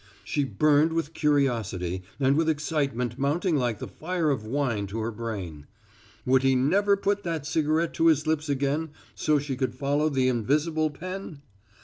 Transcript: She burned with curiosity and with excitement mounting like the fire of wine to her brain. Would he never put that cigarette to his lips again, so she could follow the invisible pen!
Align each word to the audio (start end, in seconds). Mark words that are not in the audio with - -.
She 0.23 0.43
burned 0.45 0.93
with 0.93 1.13
curiosity 1.13 2.01
and 2.19 2.35
with 2.35 2.49
excitement 2.49 3.19
mounting 3.19 3.55
like 3.55 3.77
the 3.77 3.87
fire 3.87 4.31
of 4.31 4.43
wine 4.43 4.87
to 4.87 4.97
her 5.01 5.11
brain. 5.11 5.67
Would 6.25 6.41
he 6.41 6.55
never 6.55 6.97
put 6.97 7.21
that 7.21 7.45
cigarette 7.45 7.93
to 7.93 8.07
his 8.07 8.25
lips 8.25 8.49
again, 8.49 8.93
so 9.13 9.37
she 9.37 9.55
could 9.55 9.75
follow 9.75 10.09
the 10.09 10.27
invisible 10.27 10.89
pen! 10.89 11.43